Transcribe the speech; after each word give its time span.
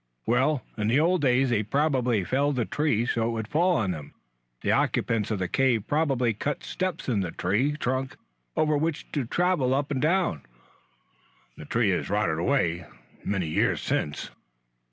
"Well, 0.25 0.63
in 0.77 0.87
the 0.87 0.99
old 0.99 1.21
days 1.21 1.51
they 1.51 1.61
probably 1.61 2.23
felled 2.23 2.57
a 2.57 2.65
tree 2.65 3.05
so 3.05 3.27
it 3.29 3.31
would 3.33 3.47
fall 3.47 3.77
on 3.77 3.91
them. 3.91 4.15
The 4.61 4.71
occupants 4.71 5.29
of 5.29 5.37
the 5.37 5.47
cave 5.47 5.83
probably 5.85 6.33
cut 6.33 6.63
steps 6.63 7.07
in 7.07 7.19
the 7.19 7.29
tree 7.29 7.73
trunk 7.77 8.15
over 8.57 8.75
which 8.75 9.11
to 9.11 9.25
travel 9.25 9.75
up 9.75 9.91
and 9.91 10.01
down. 10.01 10.41
The 11.55 11.65
tree 11.65 11.91
has 11.91 12.09
rotted 12.09 12.39
away 12.39 12.87
many 13.23 13.45
years 13.47 13.79
since." 13.79 14.31